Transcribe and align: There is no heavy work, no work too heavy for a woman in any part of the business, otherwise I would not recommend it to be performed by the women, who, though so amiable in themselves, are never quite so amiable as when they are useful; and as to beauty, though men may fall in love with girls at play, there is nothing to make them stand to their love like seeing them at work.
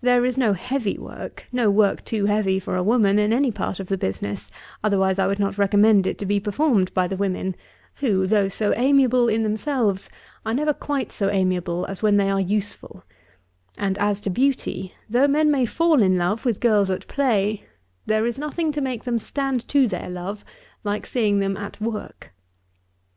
There 0.00 0.24
is 0.24 0.38
no 0.38 0.52
heavy 0.52 0.96
work, 1.00 1.46
no 1.50 1.68
work 1.68 2.04
too 2.04 2.26
heavy 2.26 2.60
for 2.60 2.76
a 2.76 2.82
woman 2.84 3.18
in 3.18 3.32
any 3.32 3.50
part 3.50 3.80
of 3.80 3.88
the 3.88 3.98
business, 3.98 4.52
otherwise 4.84 5.18
I 5.18 5.26
would 5.26 5.40
not 5.40 5.58
recommend 5.58 6.06
it 6.06 6.16
to 6.18 6.26
be 6.26 6.38
performed 6.38 6.94
by 6.94 7.08
the 7.08 7.16
women, 7.16 7.56
who, 7.96 8.24
though 8.28 8.48
so 8.48 8.72
amiable 8.74 9.26
in 9.28 9.42
themselves, 9.42 10.08
are 10.46 10.54
never 10.54 10.72
quite 10.72 11.10
so 11.10 11.28
amiable 11.28 11.84
as 11.86 12.04
when 12.04 12.18
they 12.18 12.30
are 12.30 12.38
useful; 12.38 13.02
and 13.76 13.98
as 13.98 14.20
to 14.20 14.30
beauty, 14.30 14.94
though 15.10 15.26
men 15.26 15.50
may 15.50 15.66
fall 15.66 16.02
in 16.04 16.16
love 16.16 16.44
with 16.44 16.60
girls 16.60 16.88
at 16.88 17.08
play, 17.08 17.64
there 18.06 18.26
is 18.28 18.38
nothing 18.38 18.70
to 18.70 18.80
make 18.80 19.02
them 19.02 19.18
stand 19.18 19.66
to 19.66 19.88
their 19.88 20.08
love 20.08 20.44
like 20.84 21.04
seeing 21.04 21.40
them 21.40 21.56
at 21.56 21.80
work. 21.80 22.32